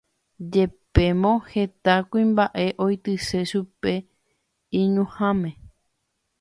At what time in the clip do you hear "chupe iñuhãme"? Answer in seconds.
3.49-5.51